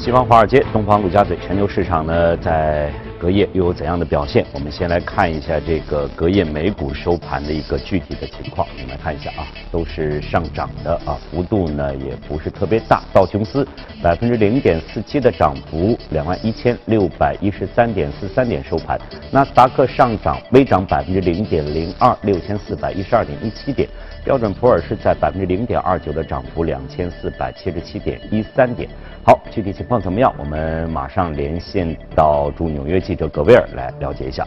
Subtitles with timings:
[0.00, 4.42] 西方华尔街、东方陆家嘴，全球市场呢，在隔夜又有怎样的表现？
[4.50, 8.66] 我们先来看一下这个隔夜美股收盘的一个具体的情况。
[8.72, 13.02] 我们来看一下啊，都是上涨的啊，幅度呢也不是特别大。
[13.12, 13.68] 道琼斯
[14.02, 18.98] 百分之零点四七的涨幅，两万一千六百一十三点四三点收盘。
[19.30, 23.86] 纳斯达克上涨微涨百分之零点零二，六千四百一十二点一七点。
[24.22, 28.88] 标准普尔是在百分之零点二九的涨幅，两千四百七十七点一三点。
[29.24, 30.32] 好，具体情况怎么样？
[30.38, 34.46] 我们马上连线到驻纽约记者葛威尔来了解一下。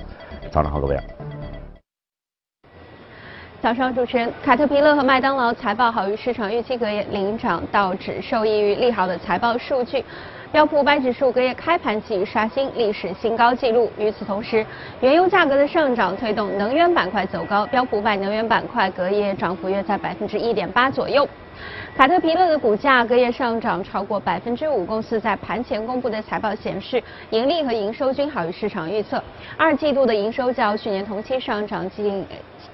[0.52, 1.04] 早上好，葛威尔。
[3.62, 10.04] 早上，主持人，卡特皮勒和麦当劳财报好于市场预期，隔夜领涨，道指受益于利好的财报数据。
[10.54, 13.92] 标普五百指数隔夜开盘即刷新历史新高纪录。
[13.98, 14.64] 与此同时，
[15.02, 21.28] 原油价格的上涨推动能源板块走高，标普五百能源板块隔夜涨幅约在百分之一点八左右。
[21.96, 24.86] 卡特彼勒的股价隔夜上涨超过百分之五。
[24.86, 29.24] 公司在盘前公布的财报显示，盈利和营收均好于市场预测。
[29.58, 32.24] 二季度的营收较去年同期上涨近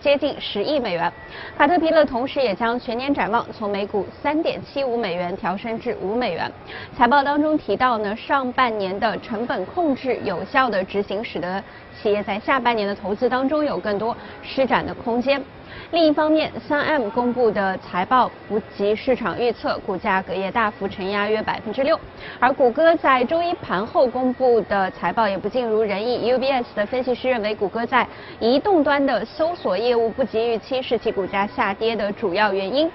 [0.01, 1.11] 接近十亿美元。
[1.57, 6.51] 卡特彼勒同时也将全年展望从每股三点七五美元调升至五美元。
[6.97, 11.61] 财报当中提到呢，上半年的成本控制有效的执行，使得
[12.01, 15.43] 企业在下半年的投资当中有更多施展的空间。
[15.91, 21.99] 另一方面，三 M 公布的财报不及市场预测，股价隔夜大幅承压约百分之六。
[22.39, 28.07] 而谷歌在周一盘后公布的财报也不尽如人意，UBS 的分析师认为，谷歌在
[28.39, 32.89] 移动端的搜索业务不及预期，是其股价下跌的主要原因。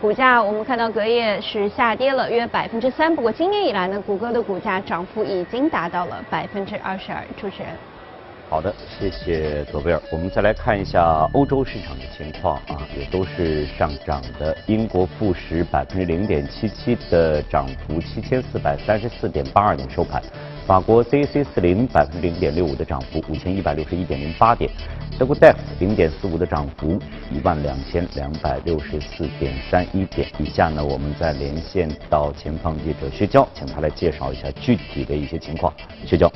[0.00, 7.24] 股价我们看到隔夜是下跌了约百分之三，不过今年以来呢，谷歌的股价涨幅已经达到了百分之二十二。
[7.40, 7.72] 主持人。
[8.50, 10.00] 好的，谢谢佐贝尔。
[10.12, 14.56] 我们再来看一下欧洲市场的情况啊，也都是上涨的。
[14.66, 20.22] 英国富时百分之零点七七的涨幅，七千四百三十四点八二点收盘。
[20.66, 24.70] 法国 CAC 四零百分之零点六五的涨幅，五千一百六十一点零八点。
[25.18, 26.98] 德国 DAX 零点四五的涨幅，
[27.32, 30.28] 一万两千两百六十四点三一点。
[30.38, 35.72] 以下呢，我们再连线到前方记者薛娇，请他来介绍一下具体的一些情况。
[36.06, 36.30] 薛娇。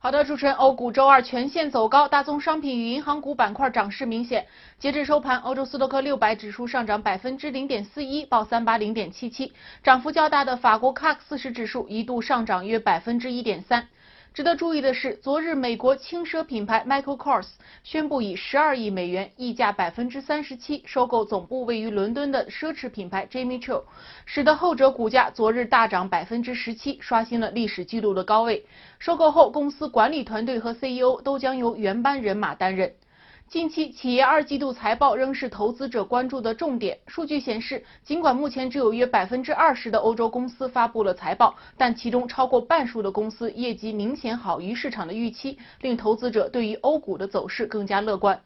[0.00, 4.46] 好的，主持人，欧股周二全线走高，大宗商品与银行股板块涨势明显。
[4.78, 9.52] 截至收盘，欧洲斯托克六百指数上涨百分之零点四一，报三八零点七七。
[9.82, 13.88] 涨幅较大的法国 CAC 四十指数一度上涨约百分之一点三。
[14.38, 17.48] 值得注意的是，昨日美国轻奢品牌 Michael Kors
[17.82, 23.82] 宣布以十二亿美元溢价百分之三十七收购总部位于伦敦的奢侈品牌 Jimmy Choo，
[24.26, 28.64] 使得后者股价昨日大涨百分之十七，刷新了历史记录的高位。
[29.00, 32.94] 收购后，公司管理团队和 CEO 都将由原班人马担任。
[33.50, 36.98] 近期企业二季度财报仍是投资者关注的重点。
[37.06, 48.38] 数据显示，尽管目前只有约百分之二十的欧洲公司发布了财报，但其中超过半数的公司业绩明显好于市场的预期，令投资者对于欧股的走势更加乐观。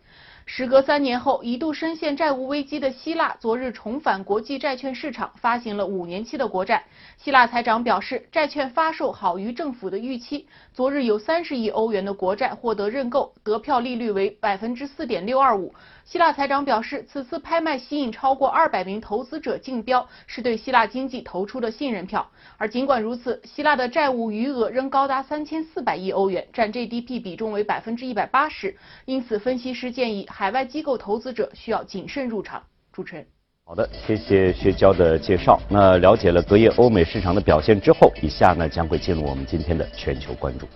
[0.45, 6.85] 时隔三年后，一度深陷债务危机的希腊昨日重返国际债券市场，发行了五年期的国债。
[7.17, 10.47] 希腊财长表示，债券发售好于政府的预期。
[10.75, 15.73] 昨日有三十亿欧元的国债获得认购，得票利率为百分之四点六二五。
[16.05, 22.29] 希腊财长表示，此次拍卖吸引超过二百名投资者竞标，是对希腊经济投出的信任票。
[22.59, 28.77] 而尽管如此，希腊的债务余额仍高达三千四百亿欧元，占 GDP 比重为百分之一百八十。
[29.07, 32.63] 因此，分析师建议海外机构投资者需要谨慎入场。
[32.93, 33.27] 主持人，
[33.65, 35.59] 好的，谢谢薛娇的介绍。
[35.71, 40.67] 那了解了隔夜欧美市场的表现之后，以下呢将会进入我们今天的全球关注。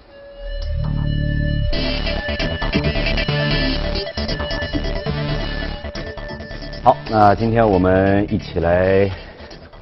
[6.87, 9.11] 好，那今天我们一起来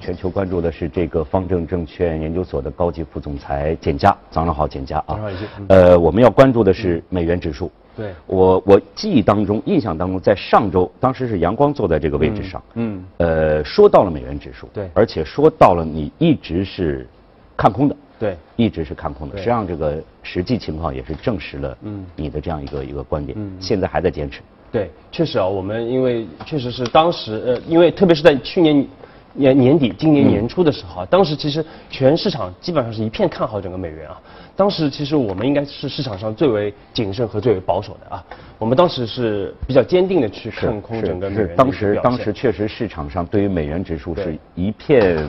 [0.00, 4.16] 全球关注的是这个方正证券研究所的高级副总裁简佳。
[4.30, 5.20] 早上好，简佳啊。
[5.68, 7.70] 呃，我们要关注的是美元指数。
[7.94, 8.14] 对。
[8.26, 12.62] 我我记忆当中、印象当中，在上周，当时是阳光坐在这个位置上。
[12.72, 13.04] 嗯。
[13.18, 14.66] 呃，说到了美元指数。
[14.72, 14.88] 对。
[14.94, 17.06] 而且说到了你一直是
[17.54, 17.94] 看空的。
[18.18, 18.34] 对。
[18.56, 19.36] 一直是看空的。
[19.36, 21.76] 实际上，这个实际情况也是证实了
[22.16, 23.36] 你的这样一个一个观点。
[23.38, 23.52] 嗯。
[23.60, 24.40] 现在还在坚持。
[24.74, 28.84] 对，确实啊，我们因为确实是当时呃，因为特别是在去年
[29.32, 34.20] 年年底、今年年初的时候啊，当时其实全市场基本上是一片看好整个美元啊。
[34.56, 38.24] 当时其实我们应该是市场上最为谨慎和最为保守的啊。
[38.58, 41.54] 我们当时是比较坚定的去看空整个美元。
[41.56, 45.24] 当时当时确实市场上对于美元指数是一片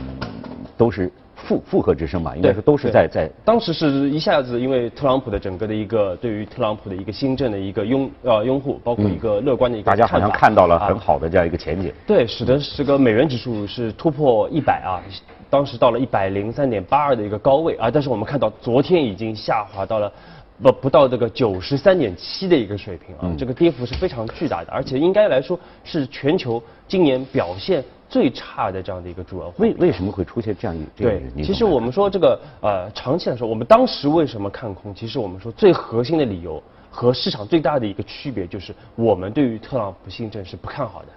[0.76, 1.12] 都是
[1.46, 3.30] 附附和之声吧，应该说都是在在。
[3.46, 11.94] 当时是一下子，因为特朗普的整个的一个对于特朗普的一个新政的一个拥呃拥护，包括一个乐观的一个大家好像看到了很好的这样一个前景。
[12.08, 15.00] 对，使得这个美元指数是突破一百啊，
[15.50, 20.12] 当时到了一百零三点八二的一个高位啊，但是我们看到昨天已经下滑到了。
[20.64, 29.54] 不不到这个九十三点七的一个水平啊，这个跌幅是非常巨大的，而且应该来说是全球今年表现最差的这样的一个主要。
[29.58, 31.22] 为为什么会出现这样一对？
[31.44, 34.94] 其实我们说这个呃，长期来说，我们当时为什么看空？
[34.94, 41.08] 其实我们说最核心的理由和市场最大的一个区别就是我们对于特朗普新政是不看好的。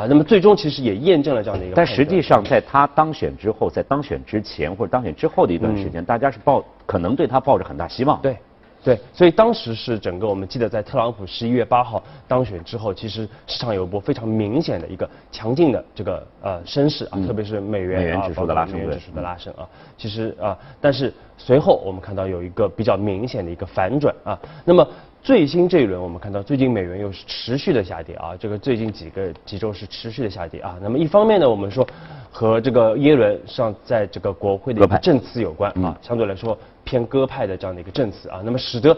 [0.00, 1.74] 啊，那么最终其实也验证了这样的一个。
[1.74, 8.20] 但实际上，在他当选之后，在当选之前或者当选之后的一段时间，大家是抱可能对他抱着很大希望。
[8.20, 8.36] 对。
[8.84, 24.86] 对，所以当时是整个我们记得在特朗普十一月八号当选之后，其实市场有一波非常明显的一个强劲的这个呃升势啊，特别是美元啊，指数的拉升，美元指数的拉升啊，其实啊，但是随后我们看到有一个比较明显的一个反转啊，那么。
[25.20, 30.78] 最新这一轮，我们看到最近美元又是持续的下跌啊，这个最近几个几周是持续的下跌啊。
[30.80, 31.86] 那么一方面呢，我们说
[32.30, 36.56] 和这个耶伦上在这个国会的一个证词有关啊，相对来说
[36.88, 38.96] 偏鸽派的这样的一个政策啊，那么使得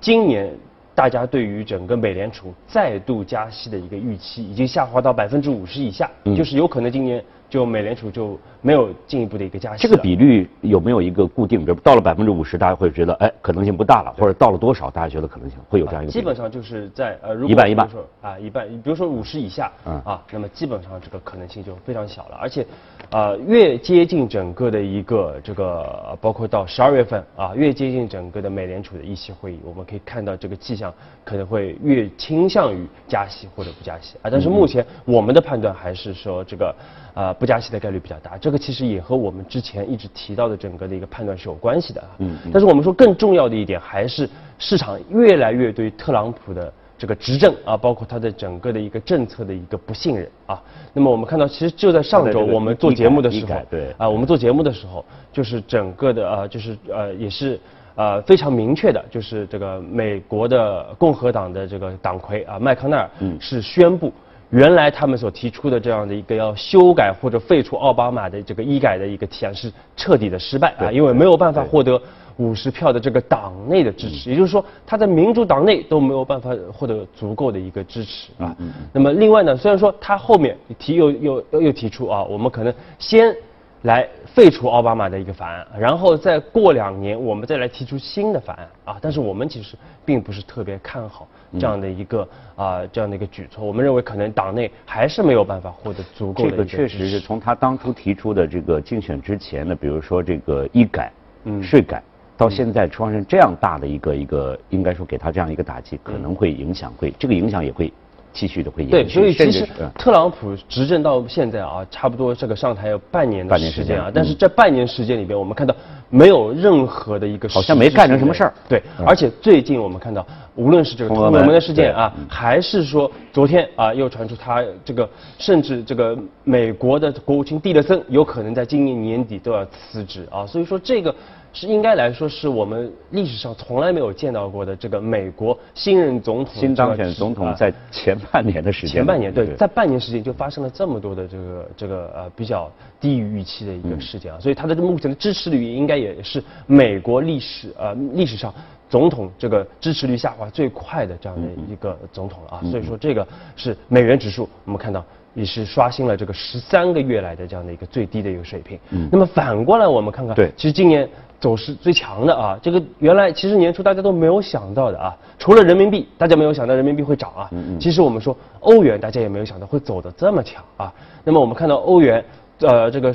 [0.00, 0.52] 今年
[0.92, 7.24] 大家对于整个美联储再度加息的一个预期已经下滑到百分之五十以下，就是有可能今年。
[7.48, 9.82] 就美联储就没有进一步的一个加息。
[9.82, 11.64] 这个比率有没有一个固定？
[11.64, 16.12] 比如到了百分之五十，大家会觉得哎可能性不大了，或者到了多少，大家觉得可能性会有这样一个。
[16.12, 17.88] 基本上就是在呃，一半一半。
[18.20, 18.68] 啊，一半。
[18.82, 22.36] 比如说五十以下，嗯啊，那么基本上这个可能性就非常小了。
[22.40, 22.66] 而且，
[23.10, 30.92] 呃，越接近整个的一个这个，包括到十二月份啊，越接近整个的美联储的议息会议，我们可以看到这个迹象
[31.24, 34.28] 可能会越倾向于加息或者不加息啊。
[34.30, 36.74] 但是目前我们的判断还是说这个。
[37.18, 42.08] 啊，不加息的概率比较大，这个其实也和我们之前一直提到的整个的一个判断是有关系的啊。
[42.18, 42.38] 嗯。
[42.52, 50.62] 但是我们说更重要的一点，还是市场越来越对特朗普的这个执政啊，包括他的整个的一个政策的一个不信任啊。
[50.92, 57.58] 那么我们看到，其实就在上周我们做节目的时候，对啊，我们做节目的时候，就是整个的呃，就是呃，也是
[57.96, 63.10] 呃非常明确的，就是这个美国的共和党的这个党魁啊麦康奈尔
[63.40, 64.12] 是宣布。
[64.50, 72.00] 原来他们所提出的这样的一个要修改或者废除奥巴马的这个医改的一个提案是彻底的失败啊，因为没有办法获得
[72.38, 78.56] 五十票的这个党内的支持，也就是说他在民主党内都没有办法获得足够的一个支持啊。
[78.92, 83.34] 那么另外呢，虽然说他后面提又又又提出啊，我们可能先
[83.82, 91.26] 来废除奥巴马的一个法案，然后再过两年我们再来提出新的法案啊，但是我们其实并不是特别看好。
[91.58, 96.50] 这样的一个啊，这样的一个举措，我们认为可能党内还是没有办法获得足够的。
[96.50, 101.12] 这个确实是从他当初提出的这个竞选之前的，比如说这个医改、
[101.44, 102.02] 嗯，税改，
[102.36, 107.92] 到现在创生这样大的一个一个，应该说给他这样一个打击，可能会影响，会这个影响也会。
[108.30, 109.66] 继续的会延续，对，所以其实
[109.96, 115.74] 特朗普执政到现在啊，差不多这个上台有半年的时间啊，但是这半年时间里边，我们看到
[116.10, 120.24] 没有任何的一个好像没干成什么事儿，对，而且最近我们看到，
[120.58, 125.08] 无论是这个通俄门的事件啊，还是说昨天啊又传出他这个，
[125.38, 131.14] 甚至这个美国的国务卿蒂勒森有可能在今年年底都要辞职啊，所以说这个。
[131.50, 142.70] 是应该来说，是我们历史上从来没有见到过的这个美国新任总统新当选总统在前半年的时间，前半年对，在半年时间就发生了这么多的这个这个呃比较
[143.00, 148.54] 低于预期的一个事件啊，所以他的目前的支持率应该也是美国历史呃历史上
[148.88, 153.26] 总统这个支持率下滑最快的这样的一个总统了啊，所以说这个
[153.56, 155.04] 是美元指数我们看到。
[155.34, 158.76] 也是刷新了这个十三个月来的这样的一个最低的一个水平。
[158.90, 159.08] 嗯。
[159.12, 167.48] 那么反过来我们看看，对，其实今年走势最强的啊，这个原来其实年初大家都没有想到的啊，除了人民币，大家没有想到人民币会涨啊。
[167.52, 167.78] 嗯嗯。
[167.78, 170.92] 其实我们说欧元，大家也没有想到会走得这么强啊。
[171.22, 172.24] 那么我们看到欧元，
[172.60, 173.14] 呃，这个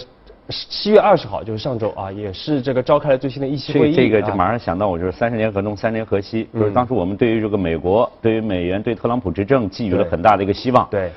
[0.50, 3.96] 七月二十号就是上周啊，也是这个召开了最新的议息会议。
[3.96, 10.88] 这个就马上想到我就是三十年河东，三年河西，就是当初我们对于这个美国，对于美元，对特朗普执政寄予了很大的一个希望。
[10.90, 11.10] 对。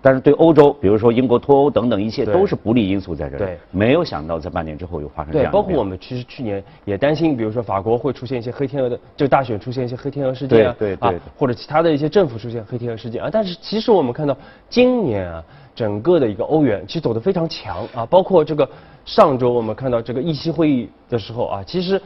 [0.00, 3.38] 但是对欧洲，比如说英国脱欧等等一切都是不利因素在这儿。
[3.38, 5.50] 对，没有想到在半年之后又发生这样。
[5.50, 13.28] 对，包括我们其实去年也担心，比如说法国会出现一些黑天鹅的，就大选出现一些黑天鹅事件啊，对对对，或者其他的一些政府出现黑天鹅事件啊。
[13.30, 14.36] 但是其实我们看到
[14.68, 15.42] 今年啊，
[15.78, 18.68] 整个的一个欧元其实走得非常强啊，包括这个
[19.04, 22.00] 上周我们看到这个议息会议的时候啊，其实。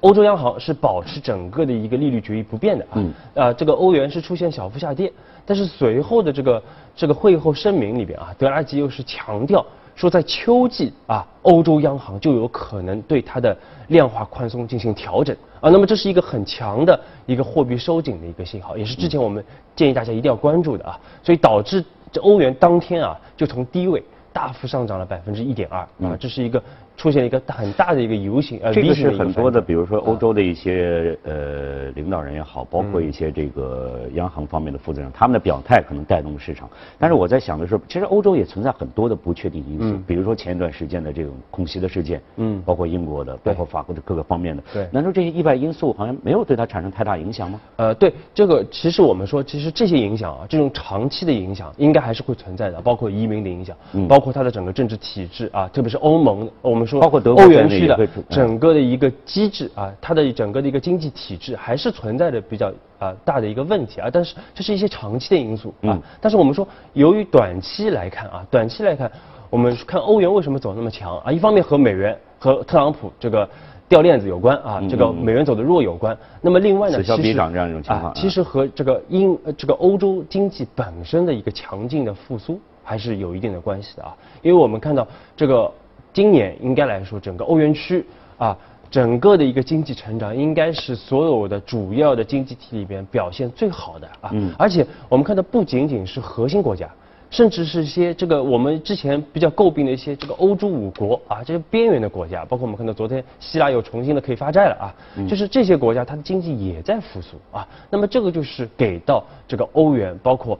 [0.00, 2.96] 欧洲央行是保持整个的一个利率决议不变的啊，
[3.34, 5.12] 啊，这个欧元是出现小幅下跌，
[5.44, 6.62] 但是随后的这个
[6.94, 13.58] 这个会后声明里边啊，德拉吉又是强调说在秋季啊，欧洲央行就有可能对它的
[13.88, 15.68] 量化宽松进行调整啊。
[15.68, 19.44] 那么这是一个很强的一个货币收紧的一个信号，也是之前我们
[19.74, 20.96] 建议大家一定要关注的啊。
[21.24, 26.62] 所以导致这欧元当天啊就从低位大幅上涨了百分之一点二啊，这是一个。
[26.98, 36.68] 出现了一个很大的一个游行，呃，这个是很多的，比如说欧洲的一些呃领导人也好，包括一些这个央行方面的负责人，他们的表态可能带动了市场。
[36.98, 47.60] 但是我在想的是，其实欧洲也存在很多的不确定因素，比如说前一段时间的这种空袭的事件，嗯，包括英国的，包括法国的各个方面的，对，难道这些意外因素好像没有对它产生太大影响吗？
[47.76, 57.68] 呃，对，这个其实我们说，其实这些影响啊，这种长期的影响应该还是会存在的，包括移民的影响，嗯，包括它的整个政治体制啊，特别是欧盟，我们说包括德欧元。
[57.68, 66.00] 区的整个的一个机制啊，它的整个的一个经济体制还是存在着比较啊大的一个问题啊，但是这是一些长期的因素啊。
[66.18, 69.12] 但是我们说，由于短期来看啊，短期来看，
[69.50, 71.30] 我们看欧元为什么走那么强啊？
[71.30, 73.46] 一方面和美元和特朗普这个
[73.86, 76.16] 掉链子有关啊，这个美元走的弱有关。
[76.40, 84.16] 那么另外呢，此消彼长这样一种情况，其实和这个英这个欧洲经济本身的一个强劲的复苏还是有一定的关系的啊。
[84.40, 85.70] 因为我们看到这个。
[86.18, 88.04] 今年应该来说，整个欧元区
[88.38, 88.58] 啊，
[88.90, 94.30] 整个的一个经济成长应该是所有的主要的经济体里边表现最好的啊。
[94.32, 94.52] 嗯。
[94.58, 96.90] 而且我们看到不仅仅是核心国家，
[97.30, 104.94] 甚至是一些这个我们之前比较诟病的一些这个欧洲五国啊，这些边缘的国家，包括我们看到昨天希腊又重新的可以发债了啊。
[105.18, 105.28] 嗯。
[105.28, 107.64] 就是这些国家它的经济也在复苏啊。
[107.88, 110.58] 那么这个就是给到这个欧元，包括。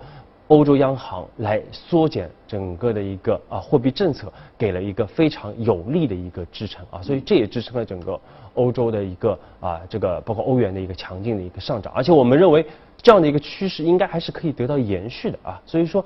[0.49, 8.19] 欧洲央行来缩减整个的一个啊货币政策，给了一个非常有力的一个支撑啊，所以这也支撑了整个
[8.55, 12.65] 欧洲的一个啊这个包括欧元的一个强劲的一个上涨，而且我们认为
[13.03, 16.03] 这样的一个趋势应该还是可以得到延续的啊，所以说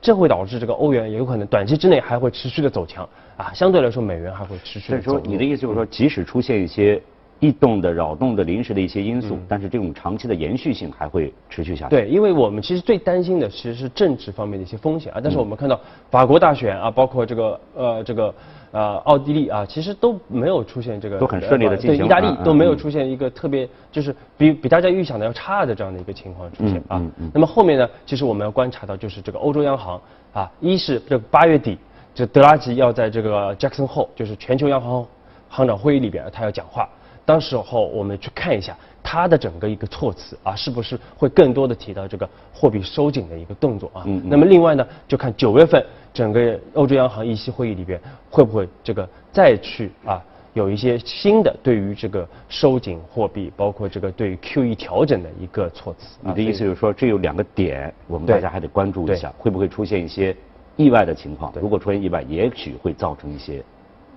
[0.00, 3.06] 这会导致这个欧元也有可能短期之内还会持续的走强
[3.36, 5.10] 啊，相对来说美元还会持续的走。
[5.10, 7.02] 所以说你的意思就是说，即使出现一些。
[7.38, 11.90] 异动的、扰动的、临时的一些因素，但是这种长期的延续性还会持续下去。
[11.90, 15.20] 对，因为我们其实最担心的其实是政治方面的一些风险啊。
[15.22, 15.78] 但是我们看到
[16.10, 18.34] 法国大选啊，包括这个呃这个
[18.70, 21.98] 呃奥地利啊，其实都没有出现这个都很顺利的进行。
[21.98, 27.02] 对，意大利都没有出现一个特别就是比比大家预想的要差的这样的一个情况出现啊。
[27.34, 30.00] 那么后面呢，其实我们要观察到就是这个欧洲央行
[30.32, 31.76] 啊，一是这个八月底，
[32.14, 35.06] 这德拉吉要在这个 Jackson Hole，就是全球央行
[35.48, 36.88] 行长会议里边，他要讲话。
[37.26, 44.04] 当时候我们去看一下它的整个一个措辞啊，是不是会更多的提到这个货币收紧的一个动作啊？
[44.06, 44.22] 嗯。
[44.24, 50.22] 那么另外呢，就看九月份整个欧洲央行议息会议里边会不会这个再去啊
[50.54, 56.16] 有一些新的对于这个收紧货币，包括这个对于 QE 调整的一个措辞。
[56.22, 60.34] 你的意思就是说，这有两个点，我们大家还得关注一下，会不会出现一些
[60.76, 61.52] 意外的情况？
[61.60, 63.62] 如果出现意外，也许会造成一些。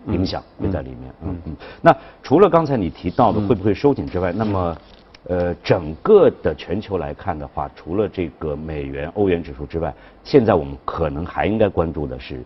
[0.08, 1.56] 影响会在里面，嗯嗯。
[1.82, 4.78] 那除了刚才你提到的会不会收紧之外，那么，
[5.28, 12.44] 呃，整个的全球来看的话，除了这个美元、欧元指数之外，现在我们可能还应该关注的是，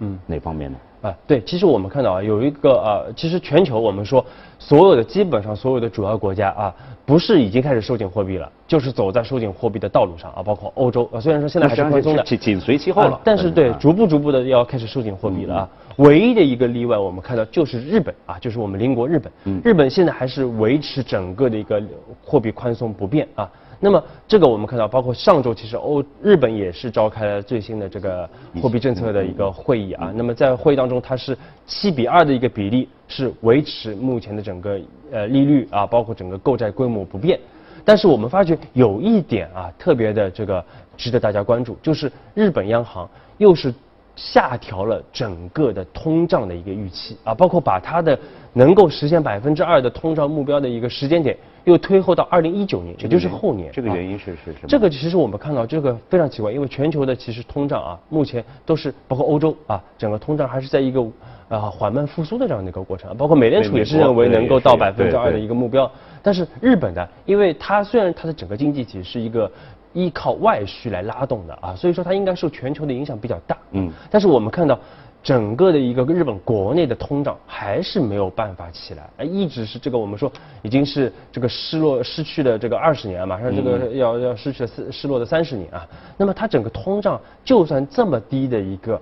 [0.00, 0.78] 嗯，哪方面呢？
[1.06, 4.24] 啊，对，其实我们看到啊，有一个啊，其实全球我们说
[4.58, 15.68] 所有的基本上所有的主要国家啊，不是已经开始收紧货币了，就是走在收紧货币的道路上啊，包括欧洲啊，虽然说现在还是宽松的，紧紧随其后了，但是对，逐步逐步的要开始收紧货币了啊。
[15.98, 21.80] 唯一的一个例外，我们看到就是日本啊，就是我们邻国日本，日本现在还是维持整个的一个
[22.22, 23.48] 货币宽松不变啊。
[23.78, 28.28] 那么这个我们看到，包括上周其实欧日本也是召开了最新的这个
[28.60, 30.12] 货币政策的一个会议啊。
[30.14, 34.80] 那么在会议当中，它是七比二的一个比例是维持目前的整个
[35.12, 37.38] 呃利率啊，包括整个购债规模不变。
[37.84, 40.64] 但是我们发觉有一点啊特别的这个
[40.96, 43.72] 值得大家关注，就是日本央行又是。
[44.18, 48.18] 下调了整个的通胀的一个预期啊，包括把它的
[48.54, 53.70] 能够实现百分之二的通胀目标的一个时间点又推后到二零一九年，也就是后年。
[53.72, 54.68] 这个原因是是什么？
[54.68, 61.04] 这个其实我们看到这个非常奇怪，因为全球的其实通胀啊，目前都是包括欧洲啊，整个通胀还是在一个
[61.48, 65.90] 啊缓慢复苏的这样的一个过程，包括美联储也是认为能够到百分之二的一个目标，
[66.22, 69.50] 但是日本呢，因为它虽然它的整个经济体是一个。
[69.92, 73.56] 依靠外需来拉动的啊，所以说它应该受全球的影响比较大。
[73.70, 74.78] 嗯，但是我们看到
[75.26, 80.30] 整个的一个日本国内的通胀还是没有办法起来，一直是这个我们说
[80.62, 85.84] 已经是这个失落失去的这个二十年，马上这个要要失去了失失落的三十年啊。
[86.16, 89.00] 那么它整个通胀就算这么低的一个。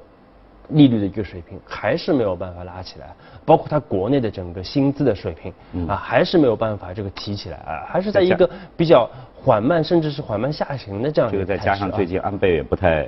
[0.71, 3.15] 利率的一个水平还是没有办法拉起来，
[3.45, 5.53] 包括它国内的整个薪资的水平
[5.87, 11.31] 啊，还是没有办法这个提起来啊，还是在一个比较缓慢甚至是缓慢下行的这样。
[11.31, 13.07] 这个再加上最近安倍也不太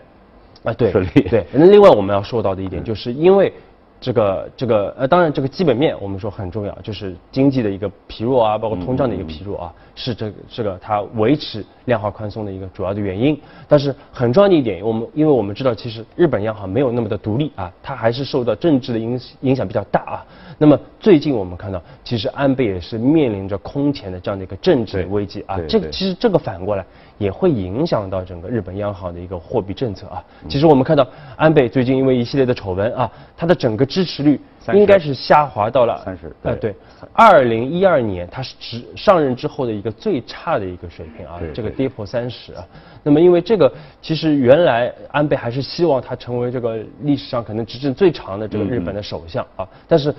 [0.67, 0.93] 啊，对。
[1.31, 3.53] 对，那另外我们要说到的一点，就是因为。
[3.99, 13.41] 这个这个呃，当然这个基本面我们说很重要，就是经济的一个疲弱啊，包括通胀的一个疲弱啊，是这个这个它维持量化宽松的一个主要的原因。
[13.67, 20.27] 但是很重要的一点，我们因为我们知道，其实日本央行没有那么的独立啊，它还是受到政治的影影响比较大啊。
[20.59, 25.59] 那么最近我们看到，其实安倍也是面临着空前的这样的一个政治危机啊。
[25.67, 26.85] 这个其实这个反过来
[27.19, 30.23] 也会影响到整个日本央行的一个货币政策啊。
[30.49, 31.07] 其实我们看到
[31.37, 34.41] 安倍最近因为一系列的丑闻啊，他的整个支持率
[34.73, 36.75] 应该是下滑到了三十，呃对，
[37.13, 42.67] 二零一二年他是只上任之后的一个最差的一个水平啊，这个跌破三十啊。
[43.03, 50.15] 那么因为这个，其实原来安倍还是希望他成为这个历史上可能执政最长的这个日本的首相啊，但是。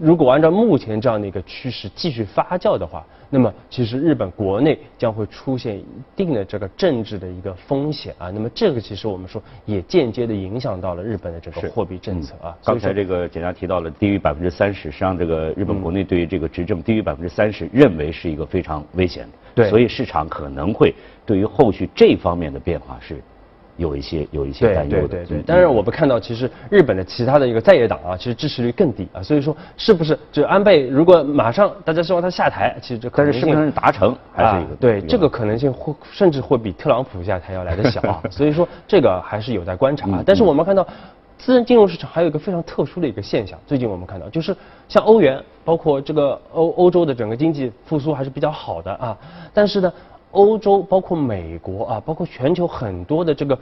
[0.00, 5.84] 如果按照目前这样的一个趋势继续发酵的话，那么其实日本国内将会出现一
[6.16, 8.30] 定的这个政治的一个风险啊。
[8.30, 12.56] 那么这个其实我们说也间接的影响到了日本的这个货币政策啊。
[12.64, 19.32] 刚才这个简单提到了低于百分之三十，实际上这个日本国内对于这个执政低于百分之三十，认为是一个非常危险的。
[19.54, 19.70] 对。
[19.70, 20.94] 所以市场可能会
[21.26, 23.22] 对于后续这方面的变化是。
[23.76, 25.44] 有一些有一些担忧的，对对对。
[25.46, 29.22] 但是我们看到，其实日本的其他的一个在野党啊，其实支持率更低啊。
[29.22, 38.22] 所以说，是不是就安倍如果马上大家希望他下台，其实这但是是不是达成还是一个对这个可能性会甚至会比特朗普下台要来的小啊。
[38.30, 40.22] 所以说这个还是有待观察。
[40.24, 40.86] 但是我们看到，
[41.38, 44.54] 私人金融市场还有一个非常特殊的一个现象，最近我们看到就是
[44.86, 49.16] 像欧元，包括这个欧欧洲的整个经济复苏还是比较好的啊。
[49.54, 49.92] 但是呢。
[50.32, 53.58] 欧洲包括美国啊，包括全球很多的这个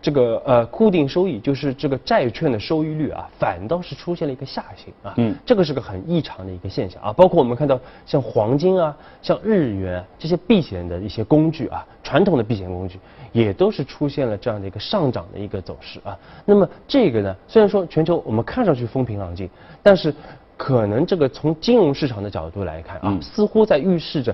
[0.00, 5.14] 这个呃固定收益，就是这个债券的收益率啊，反倒是出现了一个下行啊。
[5.16, 7.12] 嗯，这个是个很异常的一个现象啊。
[7.12, 12.98] 包括我们看到像黄金啊、像日元这些避险的一些工具啊，传统的避险工具
[13.30, 16.18] 也都是出现了这样的一个上涨的一个走势啊。
[16.44, 19.48] 那么这个呢，虽然说全球我们看上去风平浪静，
[19.82, 20.14] 但是。
[20.62, 24.32] 可能这个从金融市场的角度来看啊，似乎在预示着，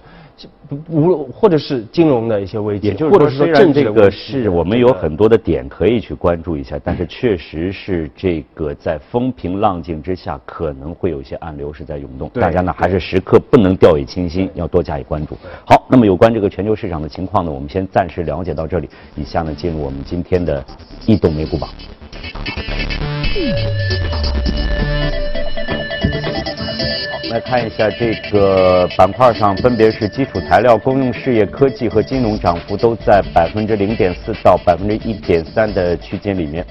[0.91, 15.35] 无或者是金融的一些危机，或者是说政治这个是我们有很多的点可以去关注一下，但是确实是这个在风平浪静之下，可能会有一些暗流是在涌动，大家呢还是时刻不能掉以轻心，要多加以关注。
[15.65, 20.63] 好，那么有关这个全球市场的情况呢，我们先暂时了解到这里，以下呢进入我们今天的
[21.07, 21.71] 异动美股榜。
[27.31, 36.65] 来看一下这个板块上，分别是基础材料、公用事业、科技和金融，涨幅都在百分之零点四到百分之一点三的区间里面。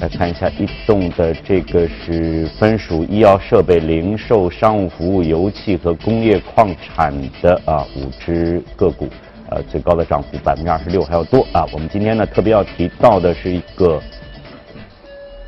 [0.00, 9.06] 来看一下异动的这个是分属医药设备、零售、商务服务、油气和工业矿产的啊五只个股，
[9.50, 11.66] 呃最高的涨幅百分之二十六还要多啊。
[11.72, 14.00] 我们今天呢特别要提到的是一个。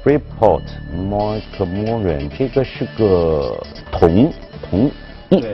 [0.04, 0.62] Report
[0.94, 3.58] Montmorin，这个是个
[3.90, 4.30] 铜
[4.62, 4.90] 铜，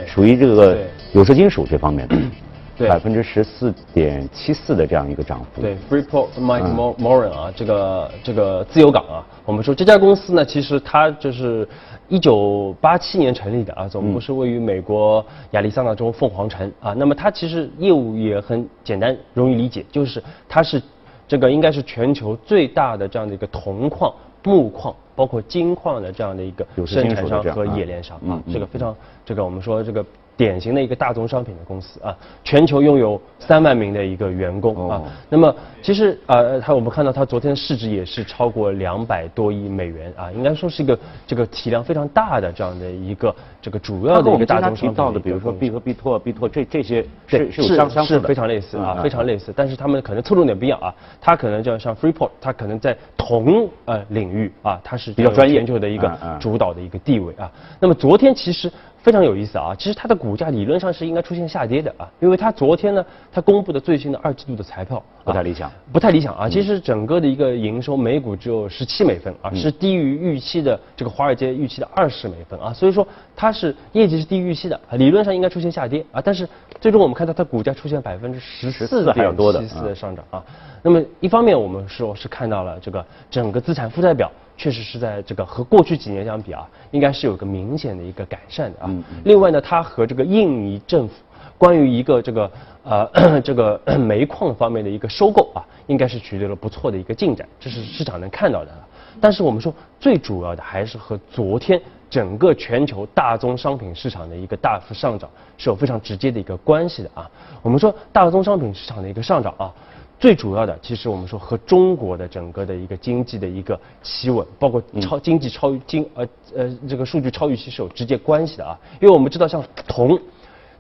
[0.09, 0.77] 属于这个
[1.13, 2.17] 有色金属这方面的，
[2.89, 5.63] 百分之十四点七四的这样一个涨幅。
[5.63, 11.69] 对，Freeport Montmorin 啊，这个这个自由港啊，我们说这家公司呢，其实它就是
[12.09, 16.93] 一九八七年成立的啊，总部是位于美国亚利桑那州凤凰城啊。
[16.93, 20.83] 那么它其实业务也很简单，容易理解，就是它是
[21.29, 24.13] 这个应该是全球最大的这样的一个铜矿。
[24.45, 30.05] 木矿包括金矿的这样的一个生产商和冶炼商啊，这个非常这个我们说这个。
[30.41, 35.03] 典型的一个大宗商品的公司啊，全球拥有三万名的一个员工啊。
[35.29, 44.95] 那么其实呃，它我们看到它昨天的市值也是超过两百多亿美元啊，应该说是一个这个体量非常大的这样的一个这个主要的一个大宗商品。
[44.95, 49.53] 到的，比如说 B 和必拓、必拓这这些是是相相似的，非常类似啊，非常类似。
[49.55, 57.53] 但是他们可能侧重点不一样啊，它可能就像 Freeport，它可能在同呃领域啊，它是比较专业全球的一个主导的一个地位啊。
[57.79, 58.73] 那么昨天其实。
[59.03, 59.75] 非常有意思啊！
[59.79, 66.49] 其实它的股价理论上是应该出现下跌的啊，因为它昨天呢，它公布的最新的二季度的财报不太理想，不太理想啊。
[66.49, 76.21] 其实整个的一个营收每股只有十七美分啊，是低于预期的这个华尔街预期的二十美分啊，所以说它是业绩是低于预期的，理论上应该出现下跌啊。
[76.21, 76.47] 但是
[76.81, 80.45] 最终我们看到它股价出现百分之十四点七四的上涨啊。
[80.83, 84.31] 那么一方面我们说是看到了这个整个资产负债表。
[84.61, 88.91] 确实是在这个和过去几年相比啊，应该是有个明显的一个改善的啊。
[89.25, 91.15] 另外呢，它和这个印尼政府
[91.57, 98.71] 关于一个这个呃这个 煤矿方面的一个收购啊，应该是取得了不错的一个进展，这是市场能看到的。
[99.19, 107.31] 但是我们说最主要的还是和昨天整个全球大宗商品市场的一个大幅上涨是有非常直接的一个关系的啊。
[107.63, 109.73] 我们说大宗商品市场的一个上涨啊。
[110.21, 118.79] 最主要的，其实我们说和中国的整个的一个经济的一个企稳，包括超经济超经呃呃这个数据超预期是有直接关系的啊。
[119.01, 120.21] 因为我们知道，像铜，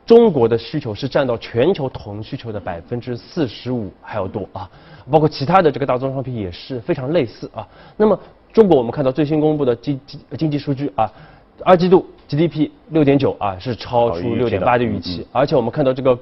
[0.04, 4.68] 中国的需求是占到全球铜需求的百分之四十五还要多啊。
[5.10, 7.66] 包括其他的这个大宗商品也是非常类似啊。
[7.96, 8.20] 那么
[8.52, 11.10] 中国我们看到最新公布的经经经济数据啊，
[11.64, 16.18] 二季度 GDP 六点九啊是超出六点八的预期，而且我们看到这个。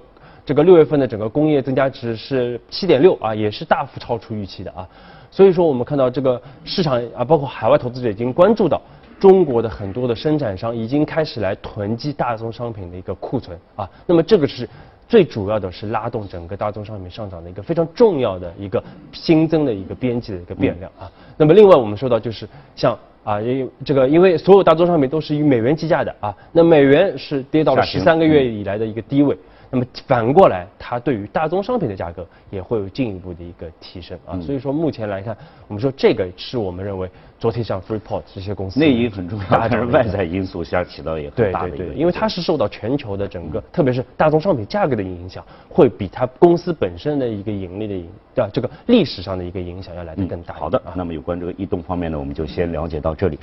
[0.49, 4.89] 这个六月份的整个工业增加值是七点六啊，也是大幅超出预期的啊。
[5.31, 8.81] 所以说我们看到这个市场啊，包括海外投资者已经关注到
[9.21, 13.87] 中国的很多的生产商已经开始来囤积大宗商品的一个库存啊。
[14.07, 14.67] 那么这个是
[15.07, 18.83] 最主要的是拉动整个大宗商品上涨的一个非常重要的一个
[19.13, 21.13] 新增的一个边际的一个变量啊。
[21.37, 29.37] 那么另外我们说到就是像啊，因这个因为所有大宗商品都是以美元计价的啊，那美元是跌到了十三个月以来的一个低位。
[29.71, 34.41] 那么反过来，它对于大宗商品的价格也会有进一步的一个提升啊。
[34.41, 50.55] 所以说目前来看，我们说这个是我们认为昨天像 Freeport 这些公司内因很重要，但是外在因素下起到也很大的对对对，因为它是受到全球的整个，特别是大宗商品价格的影响，会比它公司本身的一个盈利的影，对这个历史上的一个影响要来的更大。
[50.55, 53.39] 好的，那么有关这个异动方面呢，我们就先了解到这里。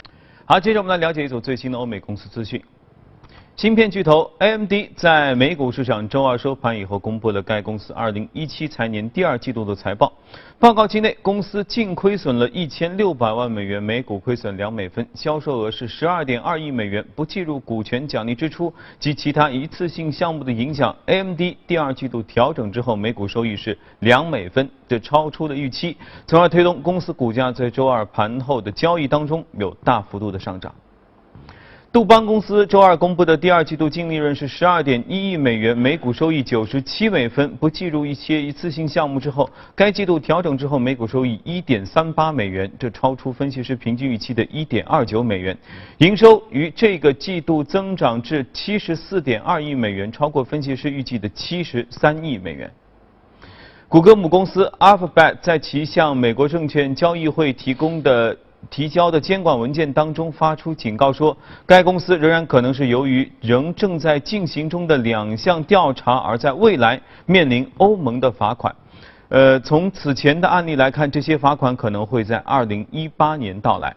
[0.45, 2.59] 好，接着我们来了解一组最新的欧美公司资讯。
[3.57, 10.11] 芯片巨头 AMD 在美股市场周二收盘以后，公布了该公司2017财年第二季度的财报。
[10.59, 17.05] 报告期内，公司净亏损了一千六百万美元，每股亏损两美分，销售额是十二点二亿美元。
[17.15, 25.95] 不计入股权奖励支出及其他一次性项目的影响，AMD 第二季度调整之后，每股收益是两美分，这超出了预期，
[26.27, 30.75] 从而推动公司股价在周二盘后的交易当中有大幅度的上涨。
[31.95, 37.55] 杜邦公司周二公布的第二季度净利润是十二点一亿美元，每股收益九十七美分。
[37.55, 45.57] 不计入一些一次性项目之后，该季度调整之后每股收益一点三八美元，这超出分析师平均预期的一点二九美元。
[45.99, 52.69] 营收于这个季度增长至七十四点二亿美元，超过分析师预计的七十三亿美元。
[53.87, 58.37] 谷歌母公司 Alphabet 在其向美国证券交易会提供的。
[58.69, 68.75] 提交的监管文件当中发出警告说，该公司仍然可能是由于仍正在进行中的两项调查，而在未来面临欧盟的罚款。
[69.29, 73.95] 呃，从此前的案例来看，这些罚款可能会在二零一八年到来。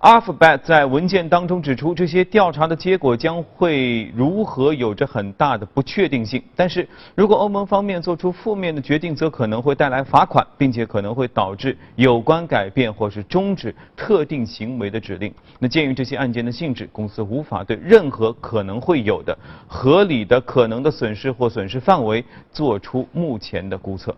[0.00, 6.40] Alphabet 在文件当中指出，这些调查的结果将会如何有着很大的不确定性。
[6.54, 15.34] 但是如果欧盟方面做出负面的决定，则可能会带来罚款，并且可能会导致有关改变或是终止特定行为的指令。
[15.58, 24.14] 那鉴于这些案件的性质，公司无法对任何可能会有的合理的可能的损失或损失范围做出目前的估测。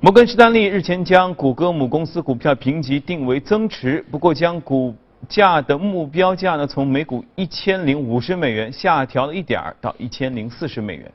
[0.00, 4.94] 摩根士丹利日前将谷歌母公司股票评级定为增持，不过将股
[5.28, 11.12] 价的目标价呢从每股一千零五十美元下调了一点儿到一千零四十美元。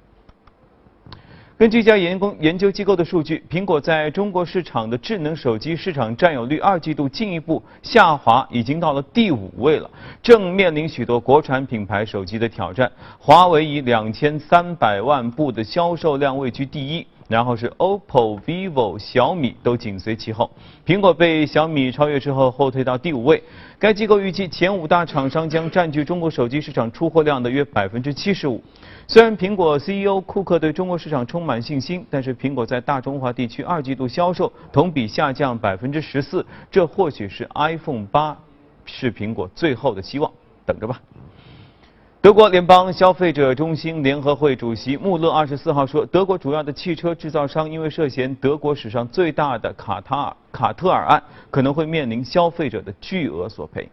[1.55, 9.89] 根据一家研工研究机构的数据，苹果在中国市场的智能手机市场占有率二季度进一步下滑，已经到了第五位了，
[10.21, 12.91] 正面临许多国产品牌手机的挑战。
[13.17, 17.07] 华为以两千三百万部的销售量位居第一。
[17.33, 20.51] 然后是 OPPO、vivo、小米都紧随其后，
[20.85, 23.41] 苹果被小米超越之后后退到第五位。
[23.79, 28.61] 该机构预计前五大厂商将占据中国手机市场出货量的约百分之七十五。
[29.07, 38.37] 虽然苹果 CEO 库克对中国市场充满信心，但是苹果在大中华地区二季度销售同比下降百分之十四，这或许是 iPhone 八
[38.85, 40.31] 是苹果最后的希望，
[40.67, 41.01] 等着吧。
[42.23, 53.89] 德国联邦消费者中心联合会主席穆勒二十四号说，德国主要的汽车制造商因为涉嫌德国史上最大的卡塔尔卡特尔案，可能会面临消费者的巨额索赔。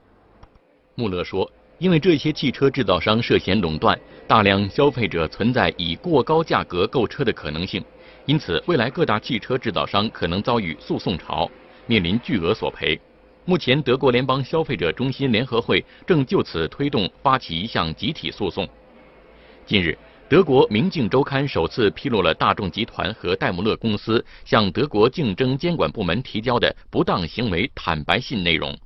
[0.95, 7.85] 穆勒说，因为这些汽车制造商涉嫌垄断，大量消费者存在以过高价格购车的可能性，
[8.27, 11.51] 因此未来各大汽车制造商可能遭遇诉讼潮，
[11.85, 12.97] 面临巨额索赔。
[13.47, 18.69] 目前，德国联邦消费者中心联合会正就此推动发起一项集体诉讼。
[19.65, 19.97] 近日，
[20.29, 28.77] 德国《明镜周刊》首次披露了大众集团和戴姆勒公司向德国竞争监管部门提交的不当行为坦白信内容。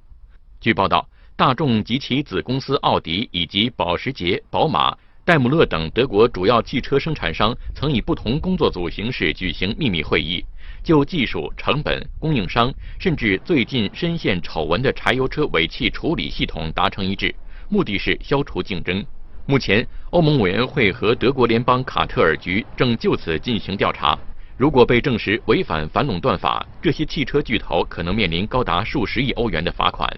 [0.61, 10.45] 据报道，大众及其子公司奥迪以及保时捷、宝马、戴姆勒等德国主要汽车生产商曾以不同工作组形式举行秘密会议。
[10.85, 17.35] 就技术、成本、供应商，甚至最近深陷丑闻的柴油车尾气处理系统达成一致，
[17.71, 19.03] 目的是消除竞争。
[19.47, 24.17] 目前，欧盟委员会和德国联邦卡特尔局正就此进行调查。
[24.57, 30.09] 如果被证实违反反垄断法，这些汽车巨头可能面临高达数十亿欧元的罚款。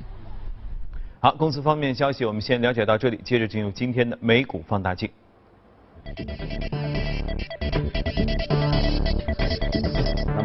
[1.20, 5.09] 好，公司方面消息我们先了解到这里，接着进入今天的美股放大镜。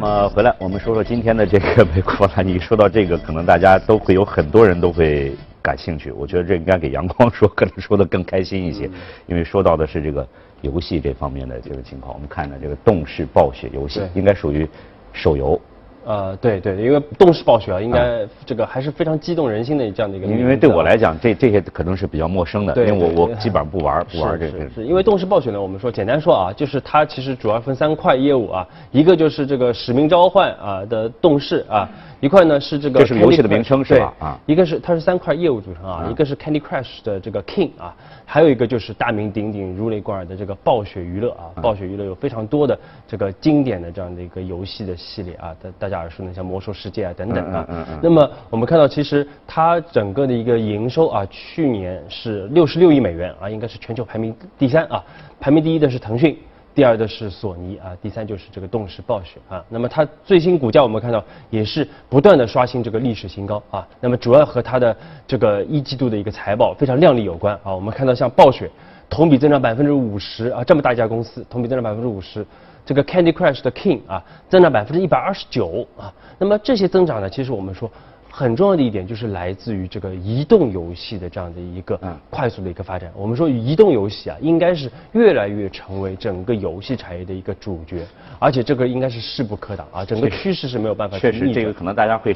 [0.02, 2.42] 那么回来，我们说说今天的这个美国了。
[2.42, 2.58] 你。
[2.58, 6.12] 说到这个，可能大家都会有很多人都会感兴趣。
[6.12, 8.90] 我觉得这应该给阳光说，可能说的更开心一些，
[9.28, 10.28] 因为说到的是这个
[10.62, 12.16] 游戏这方面的这个情况。
[12.16, 14.68] 我们看呢，这个动视暴雪游戏应该属于
[15.14, 15.62] 手游。
[16.04, 20.28] 呃，对对，因为动视暴雪啊，应该这个还是非常激动人心的这样的一个。
[20.28, 24.70] 因为对我来讲，这这些可能是比较陌生的，因为我我基本上不玩不玩这个。
[24.70, 31.88] 是，因为动视暴雪呢，我们说简单说啊，就是它其实主要分三块业务啊，一个就是这个使命召唤啊的动视啊。
[32.21, 34.13] 一块呢是这个，这是游戏的名称是吧？
[34.19, 41.49] 啊，一个是它是三块业务组成啊，一个是 Candy Crush 的这个 King 啊，还有一个就是大名鼎鼎、如雷贯耳的这个暴雪娱乐啊。
[41.63, 47.67] 暴雪娱乐有非常多的这个经典的这样的一个游戏的系列啊，大大家耳熟能详，魔兽世界啊等等啊。
[48.03, 55.03] 那么我们看到，其实它整个的一个营收啊，去年是六十六亿美元啊，应该是全球排名第三啊，
[55.39, 56.38] 排名第一的是腾讯。
[56.73, 59.63] 第二的是索尼啊，第三就是这个动视暴雪啊。
[59.69, 63.88] 那么它最新股价我们看到也是不断的刷新这个历史新高啊。
[63.99, 64.95] 那么主要和它的
[65.27, 67.75] 这个一季度的一个财报非常靓丽有关啊。
[67.75, 68.69] 我们看到像暴雪
[69.10, 72.45] 同比增长百分之五十啊，这么大一家公司同比增长百分之五十。
[72.86, 76.12] 这个 Candy Crush 的 King 啊，增长百分之一百二十九啊。
[76.39, 77.89] 那么这些增长呢，其实我们说。
[78.32, 83.12] 很重要的一点就是来自于这个移动游戏的这样的一个快速的一个发展。
[83.13, 88.06] 我们说移动游戏啊，应该是越来越成为整个游戏产业的一个主角，
[88.39, 92.34] 而且这个应该是势不可挡啊，整个趋势是没有办法确实，这个可能大家会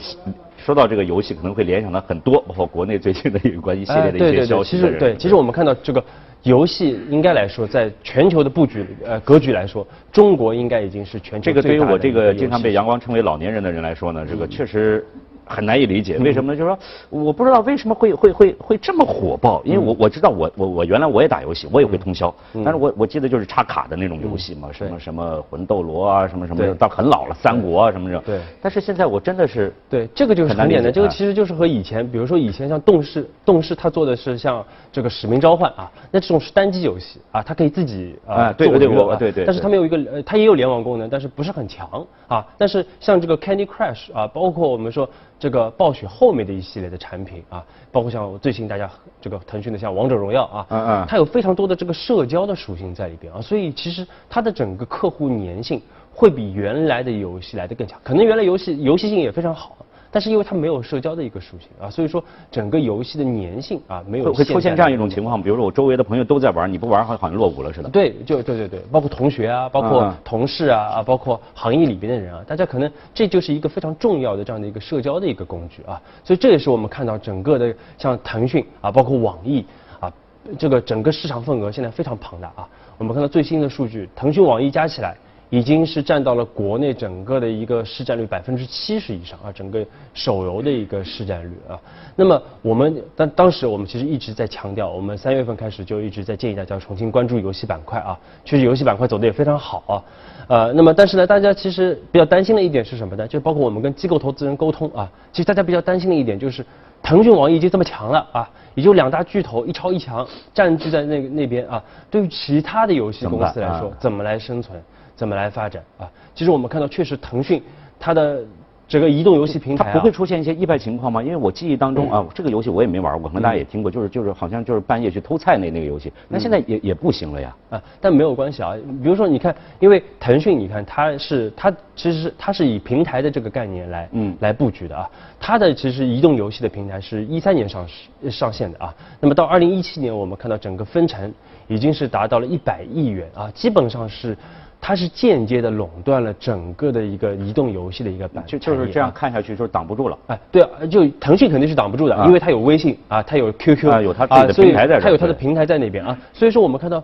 [0.58, 4.72] 说到这个游戏，可能会联想到很多，包括国内最近的有关一系列的一些消息。
[4.72, 6.04] 其实对，其实我们看到这个
[6.44, 15.06] 游戏应该来说，在全球的布局呃格局来说，中国应该已经是全球这个对于我这个经常被阳光称为老年人的人来说呢，这个确实。
[15.46, 16.54] 很难以理解，为什么？
[16.54, 16.58] 呢？
[16.58, 16.80] 就是说，
[17.10, 28.20] 我不知道为什么会会会会这么火爆，因为我我知道我我我原来我也打游戏，我也会通宵，但是我我记得就是插卡的那种游戏嘛，什么什么魂斗罗啊，什么什么，到很老了，三国啊什么的。
[28.20, 28.40] 对。
[28.62, 41.88] 但是现在我真的是对这个就是很简单，这个其实就是和以前，比如说以前像动视，动视它做的是像这个使命召唤啊，那这种是单机游戏啊，它可以自己啊对对对对对，但是它没有一个呃，它也有联网功能，但是不是很强
[42.28, 42.46] 啊。
[42.58, 45.08] 但是像这个 Candy Crush 啊，包括我们说。
[45.38, 48.90] 这个暴雪后面的一系列的产品啊，包括像最新大家
[49.22, 55.82] 这个腾讯的像王者荣耀啊，嗯嗯，它有非常多的这个社交的属性在里边啊，所以其实它的整个客户粘性
[56.14, 59.78] 会比原来的游戏来的更强，可能原来游戏游戏性也非常好。
[60.16, 67.90] 但是因为它没有社交的一个属性啊，所以说整个游戏的粘性啊没有会出现这样一种情况，比如说我周围的朋友都在玩，你不玩好像好像落伍了似的。
[67.90, 79.66] 对，就对对对，包括同学啊，包括同事啊啊，包括行业里边的人啊，大家可能这就是一个非常重要的这样的一个社交的一个工具啊，所以这也是我们看到整个的像腾讯啊，包括网易
[80.00, 80.10] 啊，
[80.58, 82.66] 这个整个市场份额现在非常庞大啊。
[82.98, 85.14] 我们看到最新的数据，腾讯、网易加起来。
[85.50, 91.80] 已经是占到了国内整个的一个市占率百分之七十以上啊，整个手游的一个市占率啊。
[92.16, 98.18] 那么我们当当时我们其实一直在强调，我们三月份开始就一直在建议大家重新关注游戏板块啊。
[98.44, 100.04] 确实游戏板块走的也非常好啊。
[100.48, 103.28] 呃，那么但是呢，大家其实比较担心的一点是什么呢？
[103.28, 106.66] 就包括我们跟机构投资人沟通啊，其实大家比较担心的一点就是，
[107.02, 114.80] 腾讯、网易已经这么强了啊，也就两大巨头一超一强占据在那那边啊，对于其他的游戏公司来说，怎么来生存？
[115.16, 116.10] 怎么来发展啊？
[116.34, 117.62] 其实我们看到，确实腾讯
[118.00, 118.44] 它的
[118.88, 121.24] 整个移动游戏平台，它不会出现一些意外情况吗？
[121.24, 127.56] 因为我记忆当中啊，这个游戏我也没玩过，可能大家也听过，就是就是好像就是半夜去偷菜那那个游戏，那现在也也不行了呀。
[127.72, 128.76] 啊，但没有关系啊。
[129.02, 135.10] 比如说你看，因为腾讯，你看它是它其实是它是以平台的这个概念来嗯来布局的啊。
[135.40, 138.94] 它的其实移动游戏的平台是一三年上市上线的啊。
[139.20, 141.34] 那么到二零一七年，我们看到整个分成
[141.68, 144.38] 已经是达到了一百亿元啊，基本上是。
[144.88, 150.18] 它是间接的垄断了整个的一个移动游戏的一个版，就就是这样看下去就是挡不住了。
[150.28, 156.16] 哎，对啊，就腾讯肯定是挡不住的，因为它有微信啊，它有 QQ 啊，有它自己的平台在它有它的平台在那边啊。
[156.34, 157.04] 所以说我们看到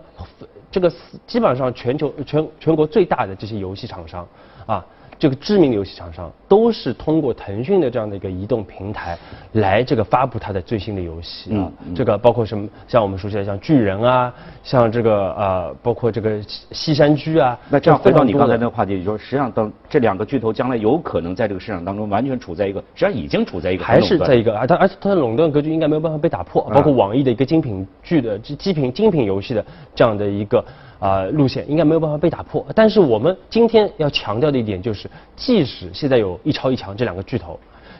[0.70, 0.88] 这个
[1.26, 4.24] 基本上全球全全国最大的这些游戏厂商
[4.64, 4.86] 啊。
[5.18, 9.16] 这个知名的游戏厂商都是通过腾讯的这样的一个移动平台
[9.52, 11.70] 来这个发布它的最新的游戏啊。
[11.94, 12.68] 这个包括什么？
[12.88, 16.40] 像我们熟悉的像巨人啊，像这个呃，包括这个
[16.72, 17.56] 西山居啊。
[17.68, 30.64] 那这样回到你刚才那个话题，就是实际上当这两个巨头将来有可能在这个市场当中完全处在一个，实际上已经处在一个还是在一个啊，它而且它的垄断格局应该没有办法被打破，包括网易的一个精品剧的精品精品游戏的这样的一个。
[31.02, 32.64] 啊，路线应该没有办法被打破。
[32.76, 37.58] 但是我们今天要强调的一点就是，即使现在有一超一强这两个巨头，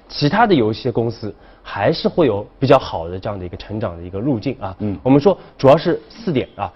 [0.09, 1.35] 其他的游戏公司
[1.65, 4.77] 还是会有比较好的这样的一个成长的一个路径啊。
[4.79, 6.73] 嗯，我们说主要是四点啊，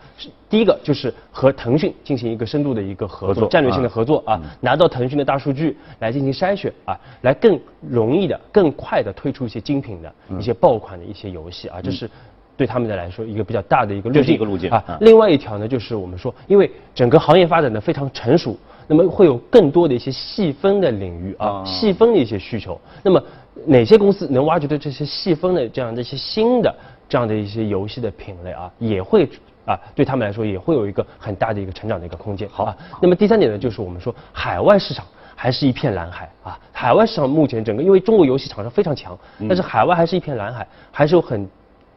[0.50, 12.10] 第一个就是和腾讯进行一个深度的一个合作，战略性的合作啊，拿到腾讯的大数据来进行筛选啊，来更容易的、更快的推出一些精品的一些爆款的一些游戏啊，这是。
[12.56, 14.96] 对他们的来说，一个比较大的一个路径，一个路径啊。
[15.02, 22.80] 另外一条呢，就是我们说，因为整个行业发展的非常成熟，那么会有更多的一些细分的领域啊，细分的一些需求。
[23.02, 23.22] 那么
[23.66, 26.74] 哪些公司能挖掘到这些细分的这样的一些新的
[27.08, 29.28] 这样的一些游戏的品类啊，也会
[29.66, 32.48] 啊，对他们来说也会有一个很大的一个成长的一个空间。
[32.48, 36.58] 好，那么第三点呢，就是我们说海外市场还是一片蓝海啊。
[36.72, 41.46] 海外市场目前整个因为中国游戏厂商非常强，但是海外还是一片蓝海，还是有很。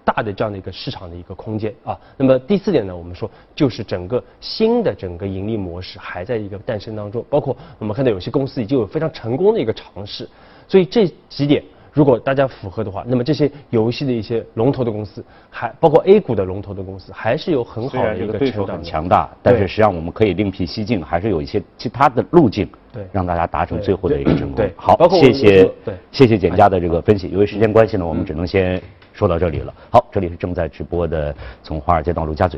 [0.09, 10.27] 大的这样的一个市场的一个空间啊，那么第四点呢，我们说就是整个新的整个盈利模式还在一个诞生当中，包括我们看到有些公司已经有非常成功的一个尝试，
[10.67, 24.55] 所以这几点如果大家符合的话，那么这些游戏的一些龙头的公司，还包括 A 股的龙头的公司，还是有很好的一个对手很强大，但是实际上我们可以另辟蹊径，还是有一些其他的路径，对，让大家达成最后的一个成功。
[24.55, 25.71] 对，好，谢谢，
[26.11, 27.29] 谢谢简家的这个分析。
[27.29, 28.81] 由于时间关系呢，我们只能先。
[29.19, 32.57] 说到这里了，好，这里是正在直播的，从华尔街到陆家嘴。